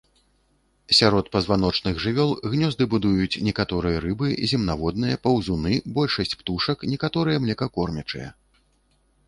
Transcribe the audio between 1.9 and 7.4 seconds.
жывёл гнёзды будуюць некаторыя рыбы, земнаводныя, паўзуны, большасць птушак, некаторыя